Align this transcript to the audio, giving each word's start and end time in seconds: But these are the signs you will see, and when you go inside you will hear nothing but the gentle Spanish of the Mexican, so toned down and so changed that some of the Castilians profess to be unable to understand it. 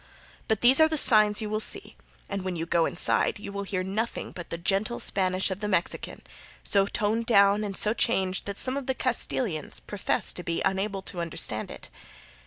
But 0.47 0.61
these 0.61 0.79
are 0.81 0.87
the 0.89 0.97
signs 0.97 1.43
you 1.43 1.49
will 1.51 1.59
see, 1.59 1.95
and 2.27 2.41
when 2.41 2.55
you 2.55 2.65
go 2.65 2.87
inside 2.87 3.37
you 3.37 3.51
will 3.51 3.61
hear 3.61 3.83
nothing 3.83 4.31
but 4.31 4.49
the 4.49 4.57
gentle 4.57 4.99
Spanish 4.99 5.51
of 5.51 5.59
the 5.59 5.67
Mexican, 5.67 6.23
so 6.63 6.87
toned 6.87 7.27
down 7.27 7.63
and 7.63 7.77
so 7.77 7.93
changed 7.93 8.47
that 8.47 8.57
some 8.57 8.77
of 8.77 8.87
the 8.87 8.95
Castilians 8.95 9.79
profess 9.79 10.33
to 10.33 10.41
be 10.43 10.59
unable 10.65 11.03
to 11.03 11.21
understand 11.21 11.69
it. 11.69 11.89